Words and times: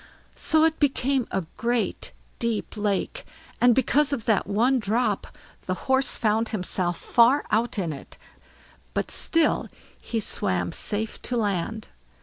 So 0.33 0.63
it 0.63 0.79
became 0.79 1.27
a 1.29 1.45
great 1.57 2.11
deep 2.39 2.75
lake; 2.75 3.23
and 3.61 3.75
because 3.75 4.11
of 4.11 4.25
that 4.25 4.47
one 4.47 4.79
drop, 4.79 5.37
the 5.67 5.75
horse 5.85 6.15
found 6.17 6.49
himself 6.49 6.97
far 6.97 7.45
out 7.51 7.77
in 7.77 7.93
it, 7.93 8.17
but 8.95 9.11
still 9.11 9.67
he 10.01 10.19
swam 10.19 10.71
safe 10.71 11.21
to 11.21 11.37
land. 11.37 11.89